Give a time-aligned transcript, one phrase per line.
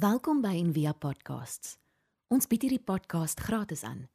[0.00, 1.74] Welkom by Envia Podcasts.
[2.32, 4.06] Ons bied hierdie podcast gratis aan.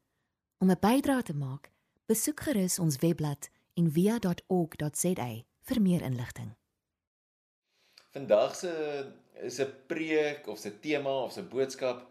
[0.58, 1.69] Om 'n bydrae te maak,
[2.09, 5.27] besoek gerus ons webblad en via.org.za
[5.67, 6.56] vir meer inligting.
[8.18, 8.71] Vandag se
[9.43, 12.07] is 'n preek of 'n tema of 'n boodskap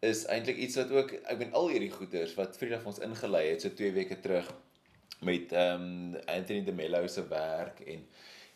[0.00, 3.60] is eintlik iets wat ook ek ben al hierdie goeders wat Vrydag ons ingelei het
[3.60, 4.54] so 2 weke terug
[5.20, 8.06] met ehm um, Anthony de Mello se werk en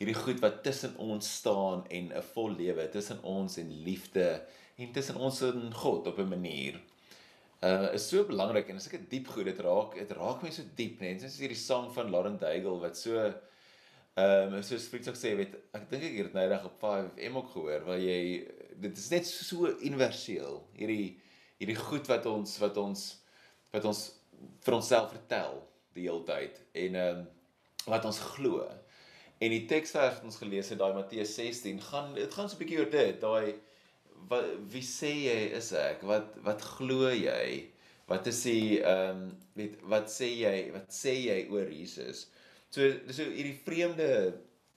[0.01, 4.43] hierdie goed wat tussen ons staan en 'n vol lewe tussen ons en liefde
[4.77, 6.81] en tussen ons en God op 'n manier.
[7.63, 10.51] Uh is so belangrik en as ek dit diep goed dit raak, dit raak my
[10.51, 11.21] so diep net.
[11.21, 15.91] Dis hierdie sang van Lauren Daigle wat so ehm um, soos Fritz sê, weet ek
[15.91, 18.49] dink ek het nou net op 5M ook gehoor waar jy
[18.81, 20.63] dit is net so universeel.
[20.77, 21.21] Hierdie
[21.59, 23.21] hierdie goed wat ons wat ons
[23.73, 24.01] wat ons
[24.65, 25.61] vir onsself vertel
[25.93, 27.29] die hele tyd en ehm um,
[27.87, 28.65] wat ons glo.
[29.41, 32.63] En die teksvers wat ons gelees het, daai Matteus 16, gaan dit gaan so 'n
[32.63, 33.55] bietjie oor dit, daai
[34.29, 36.03] wat wie sê jy is ek?
[36.03, 37.71] Wat wat glo jy?
[38.11, 39.25] Wat is die ehm um,
[39.57, 40.57] weet wat sê jy?
[40.75, 42.27] Wat sê jy oor Jesus?
[42.71, 44.11] So dis so hierdie vreemde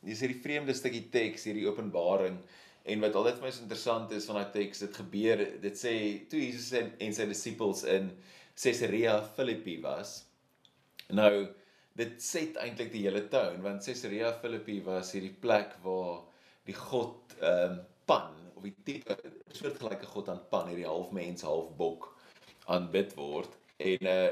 [0.03, 2.37] dis hierdie vreemde stukkie teks, hierdie openbaring
[2.83, 5.93] en wat altyd vir my so interessant is van daai teks, dit gebeur, dit sê
[6.31, 8.09] toe Jesus en, en sy disippels in
[8.59, 10.17] Caesarea Philippi was.
[11.15, 11.47] Nou
[11.99, 16.23] dit set eintlik die hele toon want Caesarea Philippi was hierdie plek waar
[16.69, 19.15] die god ehm um, Pan of die tipe
[19.55, 22.09] soortgelyke god aan Pan hierdie half mens half bok
[22.73, 23.55] aanbid word
[23.91, 24.25] en uh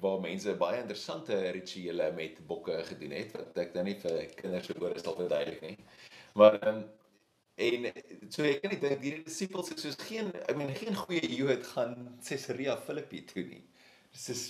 [0.00, 4.70] waar mense baie interessante rituele met bokke gedoen het wat ek nou nie vir kinders
[4.76, 5.76] oor is al verduidelik nie.
[6.38, 6.86] Maar ehm um,
[7.58, 7.88] en
[8.30, 11.66] so ek kan nie dink hierdie disippels is soos geen ek meen geen goeie Jood
[11.72, 11.96] gaan
[12.28, 13.64] Caesarea Philippi toe nie.
[14.14, 14.44] Dis is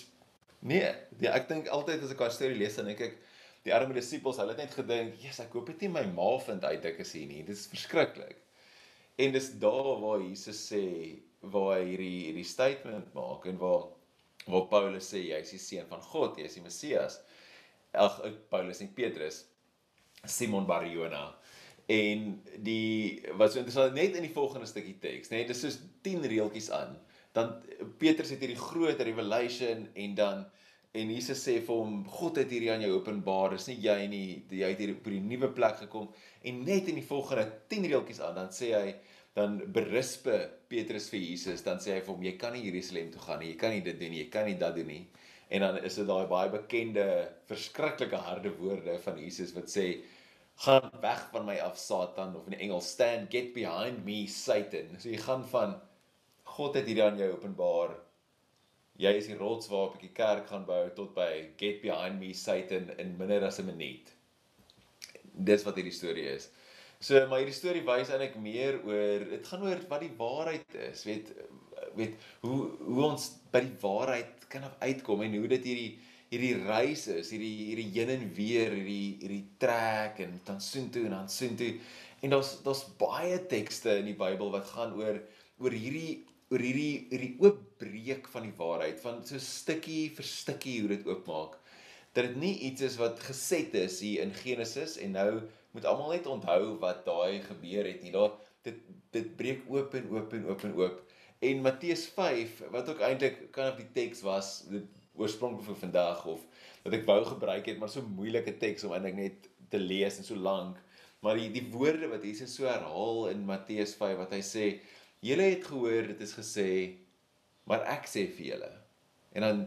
[0.61, 3.19] Nee, die, ek dink altyd as ek daai storie lees dan dink ek
[3.67, 6.64] die arme disippels, hulle het net gedink, "Jesus, ek hoop dit nie my ma vind
[6.64, 7.42] uit ek is hier nie.
[7.42, 8.37] Dit is verskriklik."
[9.19, 13.89] En dis daar waar Jesus sê waar hy hierdie hierdie statement maak en waar
[14.47, 17.20] waar Paulus sê jy is die seun van God, jy is die Messias.
[17.92, 19.45] Ag, Paulus en Petrus
[20.24, 21.35] Simon Barjona
[21.89, 22.24] en
[22.61, 26.68] die wat so interessant net in die volgende stukkie teks, net dis soos 10 reeltjies
[26.74, 26.98] aan
[27.38, 27.52] dan
[28.00, 30.46] Petrus het hierdie groot revelation en dan
[30.98, 34.24] en Jesus sê vir hom God het hierdie aan jou openbaar dis nie jy nie
[34.56, 36.08] jy het hier op die nuwe plek gekom.
[36.42, 38.94] En net in die volgende 10 reeltjies aan dan sê hy
[39.36, 40.38] dan berispe
[40.70, 43.52] Petrus vir Jesus dan sê hy vir hom jy kan nie Jerusalem toe gaan nie
[43.52, 45.02] jy kan nie dit doen nie jy kan nie dat doen nie.
[45.48, 47.05] En dan is dit daai baie bekende
[47.48, 49.90] verskriklike harde woorde van Jesus wat sê
[50.64, 54.96] gaan weg van my af Satan of in Engels stand get behind me Satan.
[54.98, 55.76] So jy gaan van
[56.58, 57.92] God het hierdie aan jou openbaar.
[58.98, 61.30] Jy is die rots waarop ek die kerk gaan bou tot by
[61.61, 64.11] get behind me Satan in minder as 'n minuut.
[65.51, 66.48] Dis wat hierdie storie is.
[67.01, 71.05] So maar hierdie storie wys eintlik meer oor dit gaan oor wat die waarheid is.
[71.07, 71.30] Weet
[71.95, 75.98] weet hoe hoe ons by die waarheid kan uitkom en hoe dit hierdie
[76.29, 81.14] hierdie reis is, hierdie hierdie heen en weer, hierdie hierdie trek en dan soontoe en
[81.20, 81.79] dan soontoe.
[82.20, 85.23] En daar's daar's baie tekste in die Bybel wat gaan oor
[85.58, 90.92] oor hierdie oor hierdie hierdie oopbreek van die waarheid van so stukkie vir stukkie hoe
[90.97, 91.59] dit oopmaak
[92.19, 95.31] dat dit nie iets is wat geset is hier in Genesis en nou
[95.77, 98.13] moet almal net onthou wat daai gebeur het nie.
[98.14, 98.33] Daar
[98.67, 98.81] dit
[99.14, 100.97] dit breek oop en oop en oop en oop.
[101.39, 104.89] En Matteus 5 wat ook eintlik kan op die teks was dit
[105.19, 106.42] oorspronklik vir vandag of
[106.83, 110.27] wat ek wou gebruik het maar so moeilike teks om eintlik net te lees en
[110.27, 110.80] so lank.
[111.23, 114.67] Maar die die woorde wat Jesus so herhaal in Matteus 5 wat hy sê
[115.24, 116.68] Julle het gehoor dit is gesê,
[117.68, 118.70] maar ek sê vir julle.
[119.34, 119.64] En dan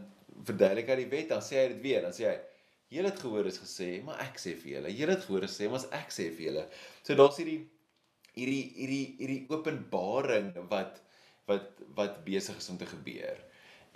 [0.48, 2.38] verduidelik hy die wet, dan sê hy dit weer, dan sê hy
[2.92, 4.90] Julle het gehoor is gesê, maar ek sê vir julle.
[4.92, 6.64] Julle het gehoor gesê, maar ek sê vir julle.
[7.00, 7.62] So daar's hierdie
[8.36, 11.00] hierdie hierdie hierdie openbaring wat
[11.48, 13.40] wat wat besig is om te gebeur.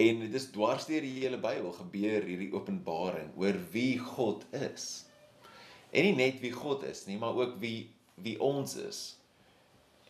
[0.01, 5.05] En dit is dwars deur die hele Bybel gebeur hierdie openbaring oor wie God is.
[5.93, 7.91] En nie net wie God is nie, maar ook wie
[8.25, 9.01] wie ons is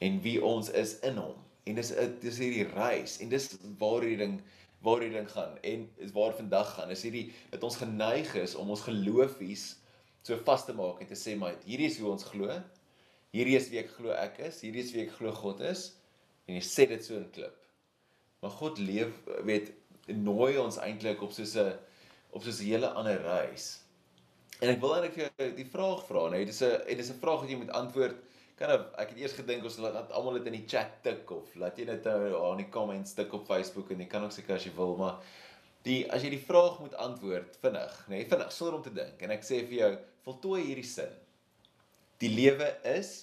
[0.04, 1.36] en wie ons is in hom.
[1.66, 1.92] En dis
[2.22, 3.48] dis hierdie reis en dis
[3.80, 4.38] waar hierdie ding
[4.84, 6.92] waar hierdie ding gaan en is waar vandag gaan.
[6.94, 9.68] Is hierdie dat ons geneig is om ons geloofies
[10.26, 12.50] so vas te maak en te sê maar hierdie is hoe ons glo.
[13.34, 14.60] Hierdie is wie ek glo ek is.
[14.64, 15.88] Hierdie is wie ek glo God is.
[16.46, 17.56] En jy sê dit so in klip.
[18.42, 19.16] Maar God leef
[19.48, 19.72] weet
[20.06, 21.74] nooi ons eintlik op soos 'n
[22.30, 23.80] op soos 'n hele ander reis.
[24.60, 27.20] En ek wil eintlik vir jou die vraag vra, nee, dis 'n en dis 'n
[27.20, 28.16] vraag wat jy moet antwoord
[28.56, 31.54] kan of ek het eers gedink ons laat almal dit in die chat tik of
[31.60, 34.56] laat jy dit nou in die comments tik op Facebook en jy kan ook seker
[34.56, 35.20] as jy wil maar
[35.86, 39.22] die as jy die vraag moet antwoord vinnig nê nee, vinnig sonder om te dink
[39.22, 39.92] en ek sê vir jou
[40.26, 41.14] voltooi hierdie sin
[42.22, 43.16] die lewe is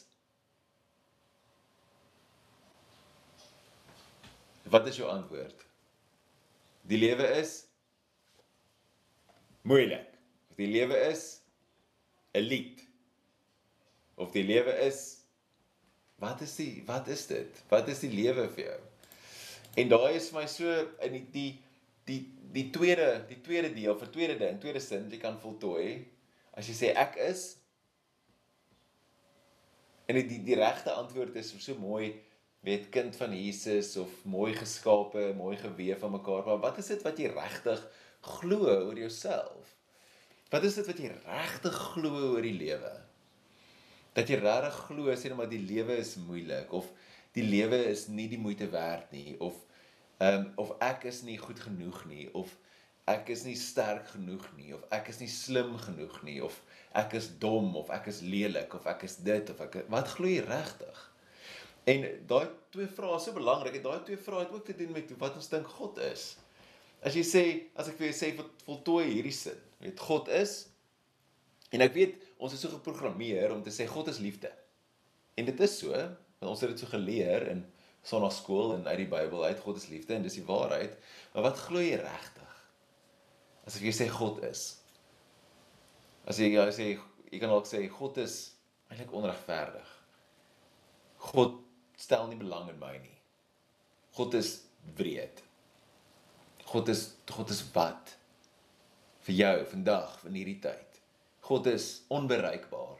[4.73, 5.65] Wat is jou antwoord?
[6.89, 7.51] Die lewe is
[9.61, 10.07] moeilik.
[10.49, 11.41] Of die lewe is
[12.33, 12.81] 'n lied.
[14.15, 15.22] Of die lewe is
[16.23, 17.63] wat is die wat is dit?
[17.71, 18.79] Wat is die lewe vir jou?
[19.81, 20.73] En daai is vir my so
[21.05, 21.49] in die die
[22.07, 22.21] die
[22.53, 26.03] die tweede die tweede deel vir tweede ding, tweede sin jy kan voltooi.
[26.53, 27.47] As jy sê ek is
[30.07, 32.13] en die die, die regte antwoord is so mooi
[32.63, 37.01] weet kind van Jesus of mooi geskape, mooi gewewe van mekaar, maar wat is dit
[37.03, 37.81] wat jy regtig
[38.23, 39.73] glo oor jouself?
[40.53, 42.93] Wat is dit wat jy regtig glo oor die lewe?
[44.13, 46.89] Dat jy regtig glo sê net maar die lewe is moeilik of
[47.33, 49.57] die lewe is nie die moeite werd nie of
[50.21, 52.51] ehm um, of ek is nie goed genoeg nie of
[53.09, 56.59] ek is nie sterk genoeg nie of ek is nie slim genoeg nie of
[56.95, 60.29] ek is dom of ek is lelik of ek is dit of ek wat glo
[60.29, 61.01] jy regtig?
[61.89, 64.93] En daai twee vrae is so belangrik en daai twee vrae het ook te doen
[64.95, 66.29] met wat ons dink God is.
[67.03, 67.43] As jy sê
[67.75, 68.29] as ek vir jou sê
[68.63, 70.61] voltooi hierdie sin, weet God is
[71.73, 74.51] en ek weet ons is so geprogrammeer om te sê God is liefde.
[75.39, 77.63] En dit is so, want ons het dit so geleer in
[78.03, 80.97] sonnaarskool en uit die Bybel uit God is liefde en dis die waarheid.
[81.33, 82.57] Maar wat glo jy regtig?
[83.63, 84.65] As jy sê God is.
[86.27, 86.89] As jy jy sê
[87.31, 88.37] jy kan ook sê God is
[88.91, 89.89] eintlik onregverdig.
[91.31, 91.61] God
[91.97, 93.17] stel nie belang in my nie.
[94.17, 94.57] God is
[94.99, 95.39] wreed.
[96.67, 98.17] God is God is wat
[99.23, 100.92] vir jou vandag in hierdie tyd.
[101.43, 102.99] God is onbereikbaar.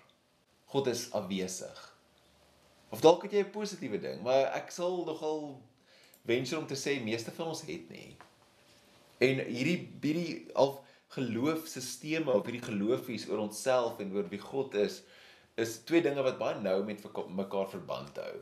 [0.73, 1.81] God is afwesig.
[2.91, 5.61] Of dalk het jy 'n positiewe ding, maar ek sal nogal
[6.25, 8.17] venture om te sê meeste van ons het nie.
[9.17, 10.83] En hierdie hierdie al
[11.15, 15.01] geloofsisteme of hierdie geloofies oor onsself en oor wie God is,
[15.55, 18.37] is twee dinge wat baie nou met mekaar verband hou.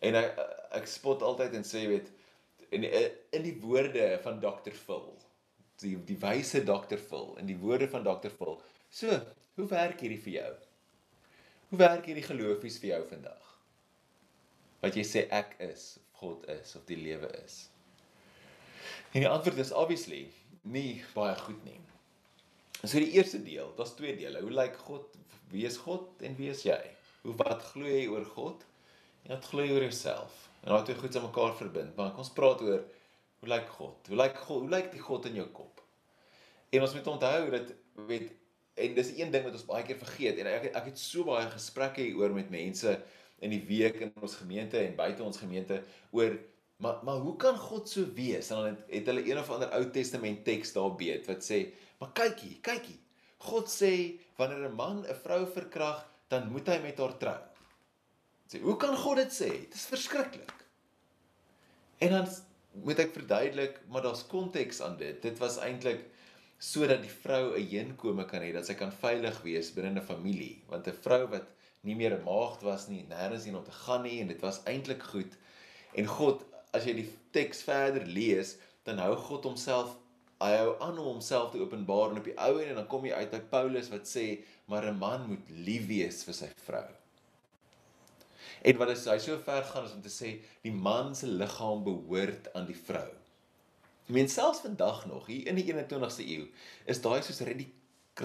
[0.00, 0.38] En ek
[0.80, 2.10] ek spot altyd en sê weet
[2.70, 4.74] in in die woorde van Dr.
[4.74, 5.08] Phil,
[5.80, 6.98] die die wyse Dr.
[6.98, 8.30] Phil, in die woorde van Dr.
[8.30, 8.60] Phil.
[8.90, 9.20] So,
[9.56, 10.50] hoe werk hierdie vir jou?
[11.70, 13.50] Hoe werk hierdie geloofies vir jou vandag?
[14.80, 17.62] wat jy sê ek is of God is of die lewe is?
[19.12, 20.24] En die antwoord is obviously
[20.62, 21.78] nie baie goed nie.
[22.80, 24.40] So die eerste deel, daar's twee dele.
[24.44, 25.16] Hoe lyk God?
[25.52, 26.78] Wie is God en wie is jy?
[27.26, 28.64] Hoe wat glo jy oor God?
[29.26, 30.46] En wat glo jy oor jouself?
[30.62, 31.92] En daai twee goed aan mekaar verbind.
[31.98, 32.80] Maar ons praat oor
[33.40, 34.12] hoe lyk God?
[34.12, 34.64] Hoe lyk God?
[34.64, 35.82] Hoe lyk die God in jou kop?
[36.70, 37.72] En ons moet onthou dat
[38.08, 38.32] weet
[38.80, 41.48] en dis een ding wat ons baie keer vergeet en ek ek het so baie
[41.52, 42.96] gesprekke hieroor met mense
[43.40, 45.82] in die week in ons gemeente en buite ons gemeente
[46.16, 46.36] oor
[46.80, 48.50] maar maar hoe kan God so wees?
[48.50, 51.66] En dan het, het hulle een of ander Ou Testament teks daar beet wat sê,
[52.00, 52.96] maar kykie, kykie.
[53.44, 53.92] God sê
[54.36, 57.40] wanneer 'n man 'n vrou verkrag, dan moet hy met haar trou.
[58.48, 59.50] Sê, hoe kan God dit sê?
[59.68, 60.54] Dit is verskriklik.
[61.98, 62.28] En dan
[62.72, 65.22] moet ek verduidelik, maar daar's konteks aan dit.
[65.22, 66.04] Dit was eintlik
[66.60, 70.62] sodat die vrou 'n heenkome kan hê dat sy kan veilig wees binne 'n familie,
[70.68, 71.46] want 'n vrou wat
[71.82, 74.60] nie meer 'n maagd was nie, nêrens heen om te gaan nie en dit was
[74.64, 75.32] eintlik goed.
[75.94, 79.96] En God, as jy die teks verder lees, dan hou God homself
[80.40, 83.12] hy hou aan om homself te openbaar en op die ou en dan kom jy
[83.12, 84.40] uit by Paulus wat sê
[84.72, 86.88] maar 'n man moet lief wees vir sy vrou.
[88.62, 91.84] En wat is hy so ver gaan as om te sê die man se liggaam
[91.84, 93.19] behoort aan die vrou.
[94.10, 96.48] Ek meen selfs vandag nog hier in die 21ste eeu
[96.90, 97.44] is daai soos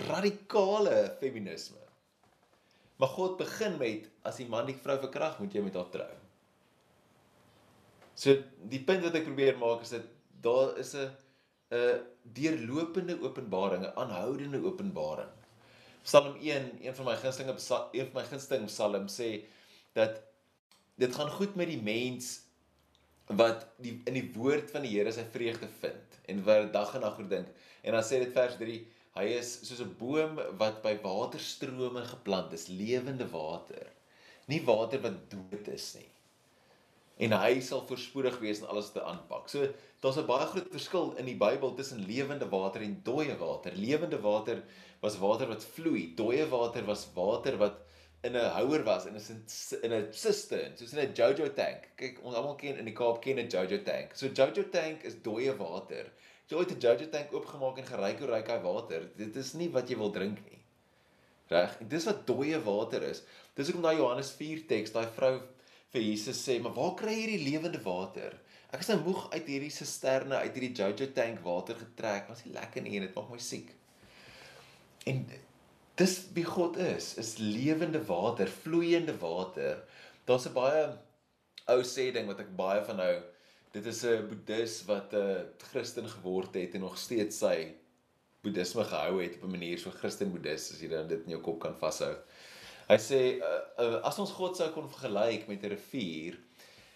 [0.09, 1.77] radikale feminisme.
[2.97, 6.09] Maar God begin met as die man die vrou verkrag, moet jy met haar trou.
[8.17, 8.33] So
[8.71, 10.07] die punt wat ek probeer maak is dat
[10.41, 11.13] daar is 'n
[11.69, 12.01] 'n
[12.33, 15.29] deurlopende openbaring, 'n aanhoudende openbaring.
[16.01, 17.61] Psalm 1, een van my gunstelinge
[17.93, 19.45] een van my gunsteling psalm sê
[19.93, 20.21] dat
[20.95, 22.44] dit gaan goed met die mens
[23.27, 27.01] wat die in die woord van die Here sy vreugde vind en wat dag en
[27.01, 27.47] nag oor dink.
[27.81, 28.57] En dan sê dit vers
[29.15, 33.87] Hy is soos 'n boom wat by waterstrome geplant is, lewende water.
[34.51, 36.09] Nie water wat dood is nie.
[37.23, 39.47] En hy sal voorspoedig wees in alles te aanpak.
[39.47, 39.69] So
[40.03, 43.71] daar's 'n baie groot verskil in die Bybel tussen lewende water en dooie water.
[43.71, 44.63] Lewende water
[44.99, 46.13] was water wat vloei.
[46.15, 47.79] Dooie water was water wat
[48.23, 49.43] in 'n houer was en is in
[49.83, 51.89] in 'n cistern, soos in 'n Jojo tank.
[51.95, 54.15] Kyk, ons almal ken in die Kaap ken 'n Jojo tank.
[54.15, 56.11] So Jojo tank is dooie water.
[56.47, 59.09] Jy ooit 'n Jojo tank oopgemaak en geryk hoe ryk hy water.
[59.17, 60.61] Dit is nie wat jy wil drink nie.
[61.49, 61.77] Reg?
[61.79, 63.21] En dis wat dooie water is.
[63.53, 65.41] Dis hoekom daai Johannes 4 teks, daai vrou
[65.93, 68.39] vir Jesus sê, "Maar waar kry jy hierdie lewende water?
[68.73, 72.27] Ek is nou moeg uit hierdie sisterne, uit hierdie Jojo tank water getrek.
[72.27, 73.69] Was nie lekker nie en dit maak my siek."
[75.05, 75.25] En
[75.95, 79.83] dis wie God is, is lewende water, vloeiende water.
[80.25, 80.97] Daar's 'n baie
[81.67, 83.15] ou sê ding wat ek baie van hou
[83.75, 87.73] dit is 'n boeddhis wat 'n uh, Christen geword het en nog steeds sy
[88.43, 91.41] boeddhisme gehou het op 'n manier so Christen boeddhis as jy dan dit in jou
[91.41, 92.15] kop kan vashou.
[92.87, 96.37] Hy sê uh, uh, as ons God sou kon vergelyk met 'n rivier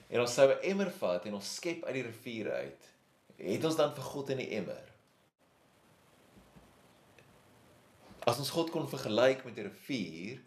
[0.09, 2.81] en ons sou 'n emmer vat en ons skep uit die rivier uit,
[3.37, 4.88] het ons dan vir God in die emmer?
[8.27, 10.41] As ons God kon vergelyk met 'n rivier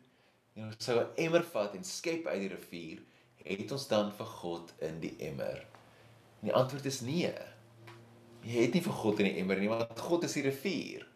[0.56, 2.98] en ons sou 'n emmer vat en skep uit die rivier,
[3.44, 5.58] het ons dan vir God in die emmer?
[6.40, 7.32] En die antwoord is nee.
[8.42, 11.06] Jy het nie vir God in die emmer nie, want God is die rivier.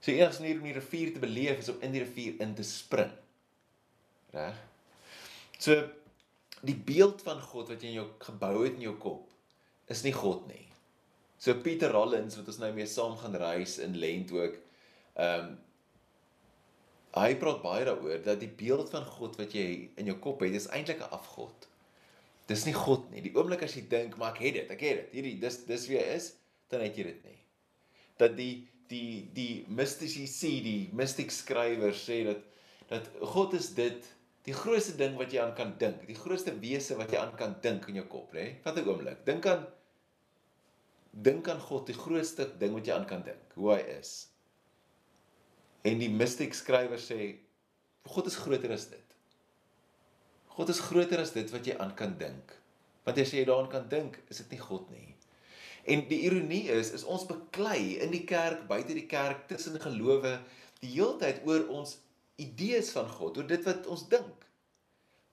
[0.00, 2.62] So enigste manier om die rivier te beleef is om in die rivier in te
[2.62, 3.12] spring.
[4.30, 4.58] Reg?
[5.58, 5.88] So
[6.60, 9.30] die beeld van God wat jy in jou gebou het in jou kop
[9.88, 10.66] is nie God nie.
[11.38, 14.60] So Pieter Rollins wat ons nou mee saam gaan reis in Lent ook.
[15.16, 15.56] Ehm um,
[17.16, 20.54] hy praat baie daaroor dat die beeld van God wat jy in jou kop het,
[20.54, 21.68] is eintlik 'n afgod.
[22.48, 23.20] Dis nie God nie.
[23.20, 25.08] Die oomblik as jy dink, maar ek het dit, ek het dit.
[25.12, 26.32] Hierdie dis dis wie hy is,
[26.70, 27.38] dan het jy dit nie.
[28.16, 30.24] Dat die die die mystici,
[30.64, 32.40] die mystic skrywers sê dat
[32.88, 34.04] dat God is dit
[34.48, 37.56] die grootste ding wat jy aan kan dink, die grootste wese wat jy aan kan
[37.60, 38.62] dink in jou kop, nê?
[38.64, 39.24] Vat 'n oomblik.
[39.26, 39.66] Dink aan
[41.12, 44.28] dink aan God, die grootste ding wat jy aan kan dink, hoe hy is.
[45.86, 47.36] En die mystic skrywer sê
[48.08, 49.04] God is groter as dit.
[50.56, 52.54] God is groter as dit wat jy aan kan dink.
[53.06, 55.14] Want as jy daaraan kan dink, is dit nie God nie.
[55.88, 60.34] En die ironie is, is ons beklei in die kerk, buite die kerk, tussen gelowe,
[60.82, 61.96] die heeltyd oor ons
[62.42, 64.44] idees van God, oor dit wat ons dink.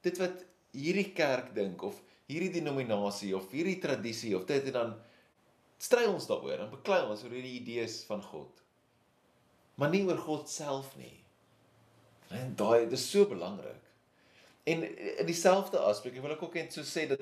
[0.06, 2.00] Dit wat hierdie kerk dink of
[2.30, 4.94] hierdie denominasie of hierdie tradisie of dit en dan
[5.82, 8.65] stry ons daaroor en beklei ons oor hierdie idees van God.
[9.76, 11.18] Maar nie oor God self nie.
[12.34, 13.82] En daai dis so belangrik.
[14.66, 14.82] En
[15.18, 17.22] in dieselfde aspek, ek wil ook net so sê dat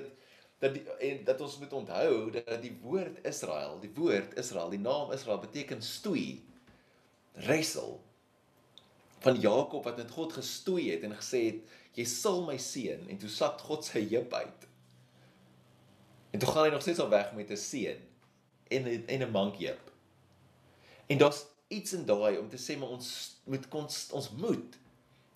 [0.64, 4.80] dat die, en dat ons moet onthou dat die woord Israel, die woord Israel, die
[4.80, 6.40] naam Israel beteken stoei.
[7.36, 7.98] Wrestle
[9.24, 13.20] van Jakob wat met God gestoei het en gesê het jy sal my seën en
[13.20, 14.68] toe sak God sy heup uit.
[16.32, 18.00] En toe gaan hy nog steeds al weg met 'n seën
[18.68, 19.92] en en 'n mankheup.
[21.08, 21.46] En daar's
[21.78, 23.10] iets in daai om te sê maar ons
[23.50, 24.80] moet konst, ons moet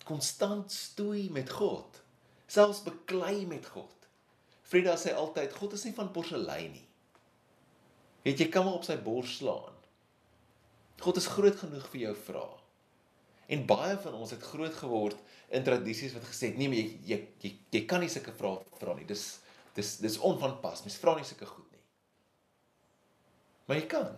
[0.08, 2.00] konstant stoei met God.
[2.48, 3.94] Selfs beklei met God.
[4.68, 6.86] Frida sê altyd God is nie van porselein nie.
[8.24, 9.76] Weet jy kan maar op sy bors slaan.
[11.00, 12.56] God is groot genoeg vir jou vrae.
[13.48, 15.20] En baie van ons het groot geword
[15.56, 18.58] in tradisies wat gesê het nee, maar jy jy jy, jy kan nie sulke vrae
[18.80, 19.06] vra nie.
[19.08, 19.38] Dis
[19.78, 20.82] dis dis onvanpas.
[20.84, 21.84] Mens vra nie sulke goed nie.
[23.68, 24.12] Maar jy kan.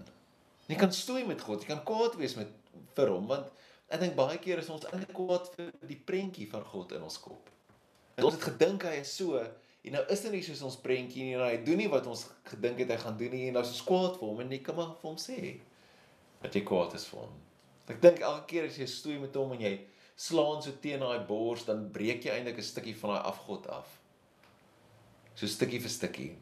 [0.71, 1.65] Jy kan stoei met God.
[1.65, 2.51] Jy kan kwaad wees met
[2.95, 3.49] vir hom want
[3.91, 7.19] ek dink baie keer is ons eintlik kwaad vir die prentjie van God in ons
[7.19, 7.51] kop.
[8.17, 11.27] En ons het gedink hy is so en nou is dit nie soos ons prentjie
[11.27, 13.65] nie en hy doen nie wat ons gedink het hy gaan doen nie en nou
[13.67, 15.39] is ons kwaad vir hom en jy kan maar vir hom sê
[16.41, 17.39] dat jy kwaad is vir hom.
[17.91, 19.73] Ek dink elke keer as jy stoei met hom en jy
[20.21, 23.89] slaan so teen daai bors, dan breek jy eintlik 'n stukkie van daai afgod af.
[25.35, 26.37] So stukkie vir stukkie.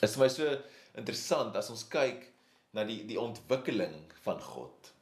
[0.00, 0.56] Dit is vir my so
[0.96, 2.32] interessant as ons kyk
[2.76, 4.92] na die die ontwikkeling van God.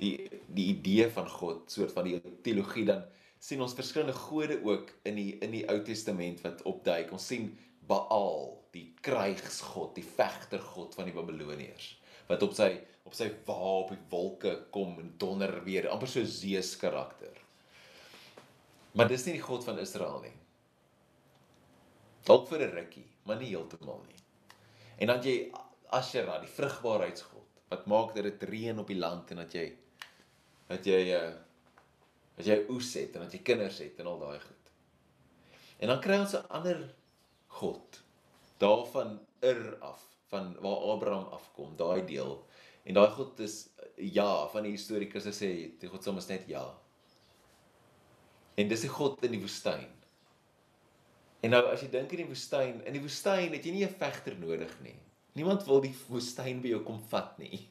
[0.00, 3.04] Die die idee van God, soort van die teologie dan
[3.38, 7.12] sien ons verskillende gode ook in die in die Ou Testament wat opduik.
[7.12, 7.52] Ons sien
[7.86, 11.92] Baal, die krygsgod, die vegtergod van die Babiloniërs
[12.26, 12.72] wat op sy
[13.06, 17.36] op sy wa op die wolke kom en donder weer, amper so Zeus karakter.
[18.98, 20.34] Maar dis nie die God van Israel nie.
[22.26, 24.18] Dalk vir 'n rukkie, maar nie heeltemal nie.
[24.98, 25.52] En dan jy
[25.90, 29.66] Asherah, die vrugbaarheidsgod, wat maak dat dit reën op die land en dat jy
[30.68, 31.34] dat jy uh
[32.36, 34.72] dat jy oes het en dat jy kinders het en al daai goed.
[35.80, 36.94] En dan kry ons 'n ander
[37.48, 38.02] God
[38.58, 42.46] daarvan Ur af, van waar Abraham afkom, daai deel
[42.86, 43.66] En daai God is
[43.96, 45.48] ja, van die historiese sê
[45.80, 46.62] die God soms net ja.
[48.56, 49.88] En dis die God in die woestyn.
[51.44, 53.98] En nou as jy dink in die woestyn, in die woestyn het jy nie 'n
[53.98, 54.98] vegter nodig nie.
[55.36, 57.66] Niemand wil die woestyn by jou kom vat nie.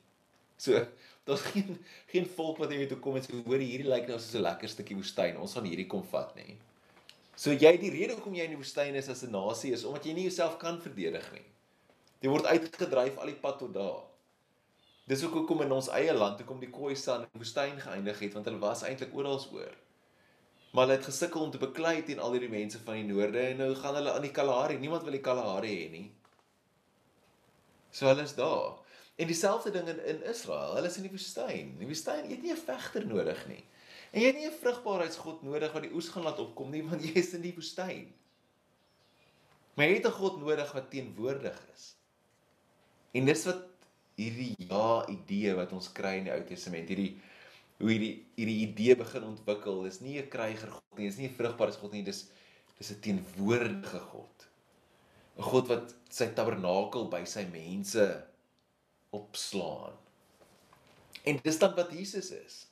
[0.57, 0.79] So,
[1.25, 1.79] daar's geen
[2.12, 4.69] geen volk wat jy toe kom en sê hoor hierdie lyk nou soos 'n lekker
[4.69, 5.41] stukkie woestyn.
[5.41, 6.57] Ons gaan hierdie kom vat nie.
[7.36, 10.05] So jy die rede hoekom jy in die woestyn is as 'n nasie is omdat
[10.05, 11.48] jy nie jouself kan verdedig nie.
[12.22, 14.03] Jy word uitgedryf al die pad tot daar.
[15.05, 18.34] Dis ook hoekom in ons eie land hoekom die Khoisan in die woestyn geëindig het
[18.34, 19.75] want hulle was eintlik oral oor.
[20.72, 23.57] Maar hulle het gesukkel om te beklei teen al hierdie mense van die noorde en
[23.57, 24.77] nou gaan hulle aan die Kalahari.
[24.77, 26.12] Niemand wil die Kalahari hê nie.
[27.95, 28.75] So hulle is daar.
[29.15, 30.75] En dieselfde ding in in Israel.
[30.75, 31.71] Hulle is in die woestyn.
[31.75, 33.63] In die woestyn het jy nie 'n vegter nodig nie.
[34.11, 37.03] En jy het nie 'n vrugbaarheidsgod nodig wat die oes gaan laat opkom nie want
[37.03, 38.11] jy is in die woestyn.
[39.75, 41.95] Maar jy het 'n God nodig wat teenwoordig is.
[43.15, 43.63] En dis wat
[44.15, 47.15] hierdie ja idee wat ons kry in die Ou Testament, hierdie
[47.79, 49.83] hoe hierdie hierdie idee begin ontwikkel.
[49.83, 52.27] Dis nie 'n kryger God nie, dis nie 'n vrugbare God nie, dis
[52.77, 54.47] dis 'n teenwoordige God.
[55.35, 58.05] 'n God wat sy tabernakel by sy mense
[59.15, 59.95] opslaan.
[61.25, 62.65] En dis dan wat Jesus is.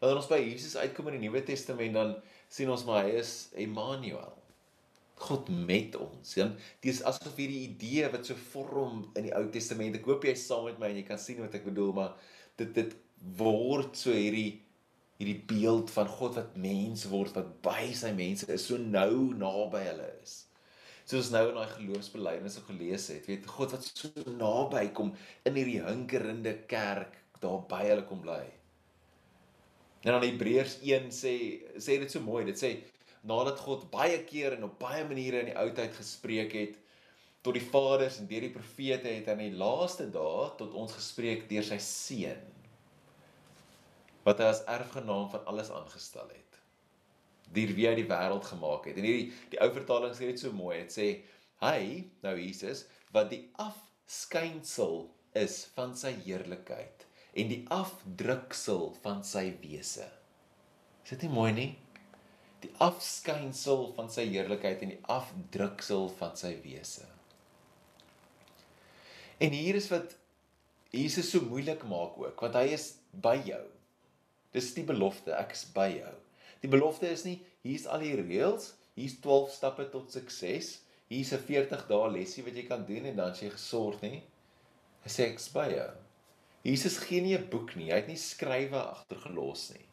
[0.00, 2.14] Wanneer ons by Jesus uitkom in die Nuwe Testament dan
[2.48, 4.36] sien ons maar hy is Emmanuel.
[5.20, 6.34] God met ons.
[6.34, 9.98] Dan dis asof hierdie idee wat so vorm in die Ou Testament.
[9.98, 12.14] Ek hoop jy is saam met my en jy kan sien wat ek bedoel, maar
[12.60, 12.96] dit dit
[13.36, 14.62] word so hierdie
[15.20, 19.82] hierdie beeld van God wat mens word wat by sy mense is, so nou naby
[19.84, 20.46] hulle is.
[21.10, 25.10] Soos nou in daai geloofsbelijdenis ook gelees het, weet God wat so naby kom
[25.48, 28.44] in hierdie hinkerende kerk daar by hulle kom bly.
[30.04, 31.34] En dan Hebreërs 1 sê
[31.76, 32.44] sê dit so mooi.
[32.48, 32.70] Dit sê
[33.26, 36.78] nadat God baie keer en op baie maniere in die ou tyd gespreek het
[37.44, 41.46] tot die vaders en deur die profete het aan die laaste dae tot ons gespreek
[41.50, 42.46] deur sy seun
[44.24, 46.49] wat hy as erfgenaam van alles aangestel het.
[47.54, 48.98] Deur wie hy die wêreld gemaak het.
[48.98, 50.80] En hierdie die ou vertaling sê dit so mooi.
[50.84, 51.08] Dit sê
[51.64, 51.82] hy,
[52.24, 57.06] nou Jesus, wat die afskynsel is van sy heerlikheid
[57.38, 60.06] en die afdruksel van sy wese.
[61.04, 61.70] Is dit nie mooi nie?
[62.60, 67.06] Die afskynsel van sy heerlikheid en die afdruksel van sy wese.
[69.40, 70.16] En hier is wat
[70.92, 72.90] Jesus so moeilik maak ook, want hy is
[73.24, 73.62] by jou.
[74.52, 76.12] Dis die belofte, ek is by jou.
[76.60, 81.42] Die belofte is nie hier's al die reëls, hier's 12 stappe tot sukses, hier's 'n
[81.46, 84.22] 40 dae lesie wat jy kan doen en dan as jy gesorg nie.
[85.04, 85.90] Hy sê ek's by jou.
[86.64, 87.90] Jesus gee nie 'n boek nie.
[87.90, 89.86] Hy het nie skrywe agtergelos nie.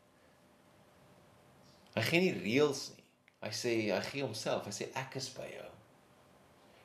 [1.96, 3.04] Hy gee nie reëls nie.
[3.42, 4.66] Hy sê hy gee homself.
[4.66, 5.72] Hy sê ek is by jou.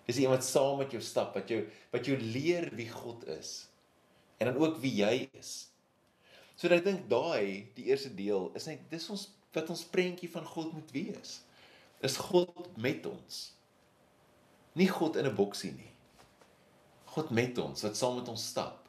[0.06, 3.68] Dis iemand saam met jou stap wat jou wat jou leer wie God is
[4.38, 5.70] en dan ook wie jy is.
[6.57, 10.30] So dat ek dink daai die eerste deel is net dis ons wat ons prentjie
[10.32, 11.40] van God moet wees.
[12.00, 13.52] Is God met ons.
[14.72, 15.92] Nie God in 'n boksie nie.
[17.12, 18.82] God met ons wat saam met ons stap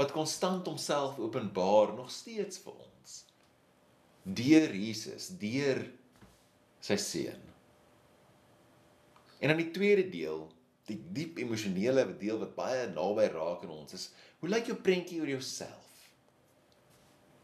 [0.00, 3.16] wat konstant homself openbaar nog steeds vir ons
[4.24, 5.82] deur Jesus deur
[6.84, 7.46] sy seun
[9.40, 10.46] en dan die tweede deel
[10.90, 14.08] die diep emosionele deel wat baie naby raak aan ons is
[14.40, 16.06] hoe lyk jou prentjie oor jouself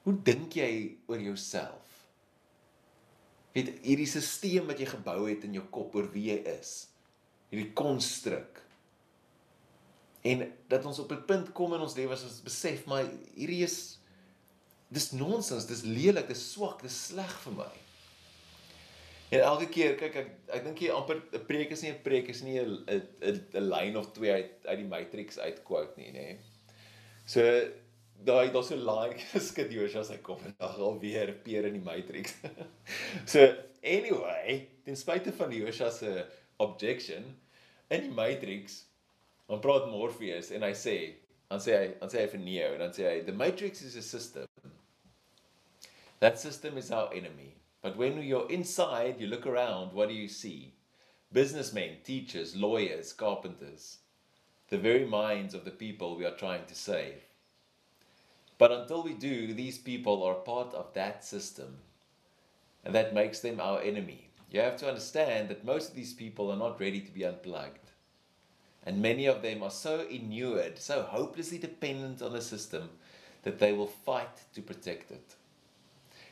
[0.06, 0.70] hoe dink jy
[1.10, 1.95] oor jouself
[3.56, 6.74] weet hierdie stelsel wat jy gebou het in jou kop oor wie jy is
[7.50, 8.62] hierdie konstruk
[10.26, 13.62] en dat ons op 'n punt kom in ons lewe as ons besef maar hierdie
[13.64, 13.96] is
[14.88, 17.72] dis nonsens, dis lelik, dis swak, dis sleg vir my.
[19.34, 22.28] En elke keer kyk ek ek dink jy amper 'n preek is nie 'n preek
[22.30, 26.12] is nie 'n 'n 'n lyn of twee uit uit die matrix uit quote nie,
[26.12, 26.36] nê.
[27.26, 27.42] So
[28.24, 28.76] daai daar's so
[29.32, 32.34] geskit Josua as hy kom en dan alweer peer in die matrix.
[33.32, 36.24] so anyway, ten spyte van Josua se
[36.58, 37.34] objection
[37.90, 38.86] in die matrix
[39.48, 40.96] Dan praat Morpheus en hy sê,
[41.50, 43.94] dan sê hy, dan sê hy vir Neo en dan sê hy the matrix is
[43.94, 44.48] a system.
[46.18, 47.54] That system is our enemy.
[47.82, 50.74] But when you're inside, you look around, what do you see?
[51.30, 53.98] Businessmen, teachers, lawyers, carpenters,
[54.70, 57.22] the very minds of the people we are trying to save.
[58.58, 61.78] But until we do, these people are part of that system.
[62.84, 64.30] And that makes them our enemy.
[64.50, 67.90] You have to understand that most of these people are not ready to be unplugged.
[68.84, 72.90] And many of them are so inured, so hopelessly dependent on the system,
[73.42, 75.34] that they will fight to protect it.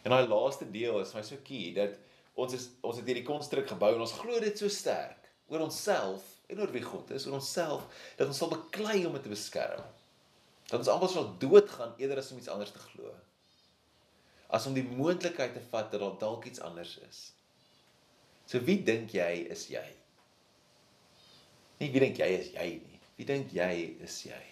[0.05, 1.97] En daai laaste deel is my so key dat
[2.37, 6.27] ons is ons het hierdie konstruk gebou en ons glo dit so sterk oor onsself
[6.53, 7.87] en oor wie God is, oor onsself
[8.19, 9.81] dat ons sal beklei om dit te beskerm.
[10.70, 13.12] Dat ons almal sal doodgaan eerder as om iets anders te glo.
[14.55, 17.20] As om die moontlikheid te vat dat daar dalk iets anders is.
[18.48, 19.85] So wie dink jy is jy?
[21.81, 23.00] Nie wie dink jy is jy nie.
[23.18, 23.70] Wie dink jy
[24.05, 24.42] is jy?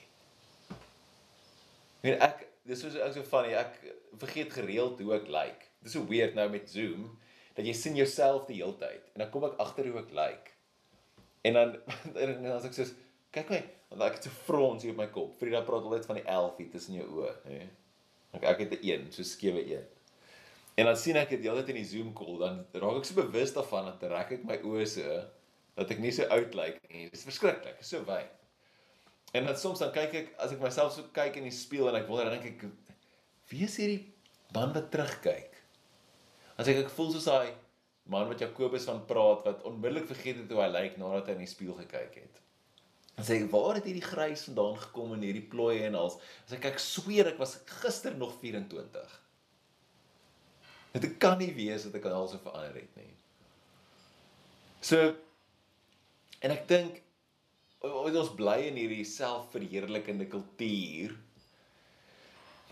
[2.03, 3.77] En ek dis so ek so funny, ek
[4.21, 5.35] vergeet gereeld hoe ek lyk.
[5.37, 5.69] Like.
[5.83, 7.11] Dis so weird nou met Zoom
[7.57, 10.19] dat jy sien jouself die hele tyd en dan kom ek agter hoe ek lyk.
[10.21, 10.59] Like.
[11.43, 11.77] En dan
[12.23, 12.89] en dan as ek sê
[13.35, 13.61] kyk my,
[13.93, 15.33] want ek het so frons hier op my kop.
[15.39, 17.61] Frida praat altyd van die 11 tussen jou oë, hè.
[18.39, 19.85] Ek ek het 'n 1, so skewe 1.
[20.81, 23.53] En dan sien ek dit heeltyd in die Zoom call, dan raak ek so bewus
[23.53, 25.25] daarvan dat trek ek my oë so
[25.77, 27.05] dat ek nie so oud lyk nie.
[27.05, 28.29] Dit is verskriklik, so wyn.
[29.33, 32.01] En dan soms dan kyk ek as ek myself so kyk in die spieël en
[32.03, 32.65] ek wonder dan dink ek
[33.53, 34.13] wie is hierdie
[34.53, 35.57] man wat terugkyk?
[36.61, 37.53] As ek ek voel soos daai
[38.13, 41.45] man wat Jakobus van praat wat onmiddellik vergeet het hoe hy lyk nadat hy in
[41.45, 42.41] die spieël gekyk het.
[43.21, 46.65] En sê waar het hierdie grys vandaan gekom in hierdie plooie en als as ek
[46.67, 49.19] kyk sweer ek was gister nog 24.
[50.93, 53.13] Dit kan nie wees dat ek al so verander het nie.
[54.85, 55.13] So
[56.43, 57.03] en ek dink
[57.83, 61.15] ons bly in hierdie selfverheerlikende kultuur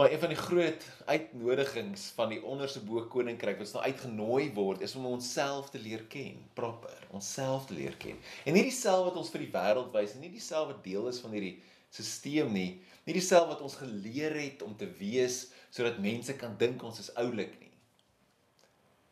[0.00, 4.46] Maar een van die groot uitnodigings van die onderste bo koninkryk wat ons nou uitgenooi
[4.56, 8.16] word is om onsself te leer ken, proper, onsself te leer ken.
[8.48, 11.20] En nie dieselfde wat ons vir die wêreld wys nie, nie dieselfde wat deel is
[11.20, 11.58] van hierdie
[11.92, 12.70] stelsel nie,
[13.04, 17.12] nie dieselfde wat ons geleer het om te wees sodat mense kan dink ons is
[17.20, 17.72] oulik nie.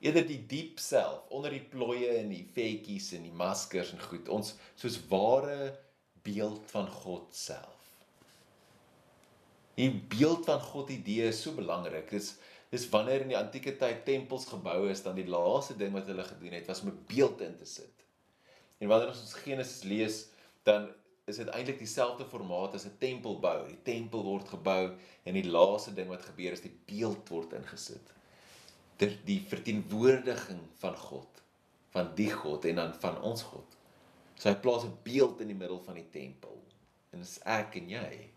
[0.08, 4.32] Eerder die diep self onder die plooie en die vetjies en die maskers en goed,
[4.32, 5.74] ons soos ware
[6.24, 7.77] beeld van God self.
[9.78, 12.10] Die beeld van God idee is so belangrik.
[12.10, 12.36] Dis
[12.68, 16.26] dis wanneer in die antieke tyd tempels gebou is, dan die laaste ding wat hulle
[16.26, 18.04] gedoen het was om 'n beeld in te sit.
[18.78, 20.26] En wanneer ons Genesis lees,
[20.62, 20.90] dan
[21.24, 23.66] is dit eintlik dieselfde formaat as 'n tempel bou.
[23.68, 28.12] Die tempel word gebou en die laaste ding wat gebeur is die beeld word ingesit.
[28.96, 31.42] Dit die verteenwoordiging van God,
[31.90, 33.76] van die God en dan van ons God.
[34.34, 36.58] So hy plaas 'n beeld in die middel van die tempel.
[37.12, 38.30] En dis ek en jy.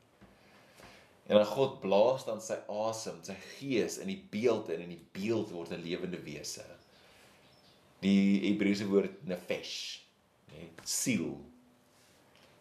[1.32, 5.06] En dan God blaas dan sy asem, sy gees in die beeld en in die
[5.16, 6.66] beeld word 'n lewende wese.
[8.04, 10.02] Die Hebreëse woord nefesh,
[10.52, 11.38] nee, siel.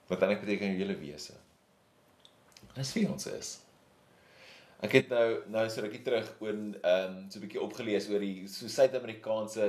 [0.06, 1.34] Wat dan beteken hele wese.
[2.76, 3.50] Dis wie ons is.
[4.86, 8.22] Ek het nou nou so rukkie terug oor ehm um, so 'n bietjie opgelees oor
[8.22, 9.66] die so Suid-Amerikaanse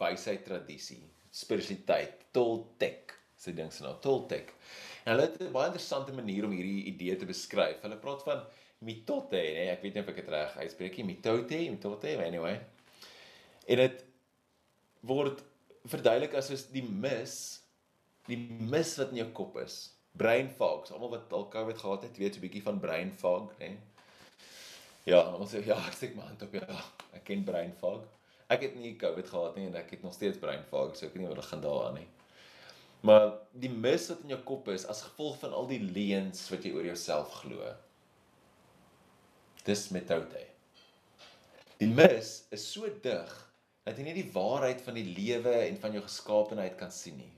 [0.00, 4.52] wysheid tradisie, spiritualiteit, Toltec, sê ding se nou, Toltec.
[5.04, 7.80] Hulle het 'n baie interessante manier om hierdie idee te beskryf.
[7.82, 8.42] Hulle praat van
[8.78, 12.60] mitote, nee, ek weet nie of ek dit reg uitspreek nie, mitote, mitote, anyway.
[13.66, 14.04] En dit
[15.00, 15.42] word
[15.88, 17.62] verduidelik as soos die mis,
[18.28, 18.38] die
[18.72, 19.92] mis wat in jou kop is.
[20.12, 20.86] Brain fog.
[20.86, 23.68] So, almal wat al COVID gehad het, weet so 'n bietjie van brain fog, né?
[23.68, 23.78] Nee?
[25.08, 26.82] Ja, ons sê ja, ek sê maar op ja,
[27.16, 28.04] ek ken brain fog.
[28.48, 31.14] Ek het nie COVID gehad nie en ek het nog steeds brain fog, so ek
[31.14, 32.08] weet nie wat gaan daaraan nie.
[33.00, 36.64] Maar die mis wat in jou kop is as gevolg van al die leuns wat
[36.64, 37.70] jy oor jouself glo.
[39.64, 40.42] Dis metoute.
[41.80, 43.30] Die mis is so dig
[43.86, 47.32] dat jy nie die waarheid van die lewe en van jou geskaapenheid kan sien nie.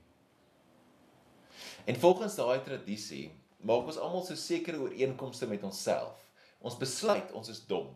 [1.87, 3.29] En volgens daai tradisie
[3.63, 6.19] maak ons almal so sekere ooreenkomste met onsself.
[6.63, 7.87] Ons besluit ons is dom.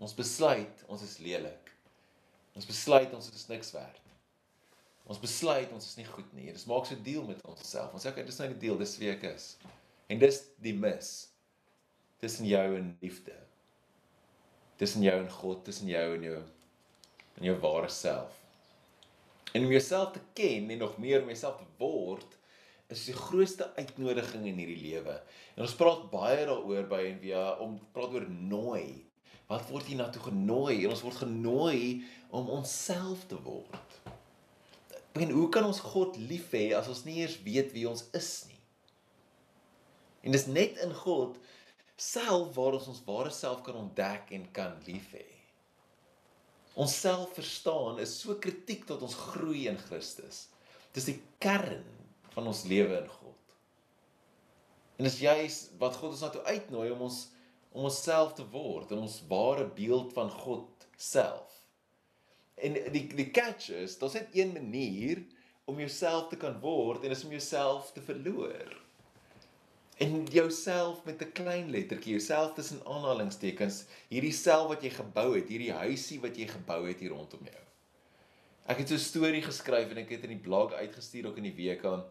[0.00, 1.72] Ons besluit ons is lelik.
[2.56, 4.05] Ons besluit ons is niks werd.
[5.06, 6.50] Ons besluit ons is nie goed nie.
[6.50, 7.92] Dit maak so 'n deal met onsself.
[7.94, 9.56] Ons sê okay, dis nou die deal, dis wie ek is.
[10.08, 11.28] En dis die mis
[12.18, 13.34] tussen jou en liefde.
[14.76, 16.42] Tussen jou en God, tussen jou en jou
[17.36, 18.32] en jou ware self.
[19.52, 22.36] En om jouself te ken en nog meer om jouself te word
[22.92, 25.16] is die grootste uitnodiging in hierdie lewe.
[25.56, 29.04] En ons praat baie daaroor by en via om praat oor nooi.
[29.50, 30.84] Wat word jy na toe genooi?
[30.84, 33.85] En ons word genooi om onsself te word.
[35.16, 38.30] En hoe kan ons God lief hê as ons nie eers weet wie ons is
[38.50, 38.60] nie?
[40.26, 41.38] En dis net in God
[41.96, 45.24] self waar ons ons ware self kan ontdek en kan lief hê.
[46.76, 50.46] Ons self verstaan is so kritiek tot ons groei in Christus.
[50.92, 51.86] Dis die kern
[52.34, 53.56] van ons lewe in God.
[54.96, 57.22] En dis juist wat God ons na toe uitnooi om ons
[57.76, 61.55] om onsself te word, in ons ware beeld van God self.
[62.56, 65.22] En die die catch is, daar's net een manier
[65.64, 68.74] om jouself te kan word en is om jouself te verloor.
[69.96, 75.48] En jouself met 'n klein lettertjie, jouself tussen aanhalingstekens, hierdie self wat jy gebou het,
[75.48, 77.64] hierdie huisie wat jy gebou het hier rondom jou.
[78.66, 81.48] Ek het so 'n storie geskryf en ek het in die blog uitgestuur ook in
[81.48, 82.04] die week aan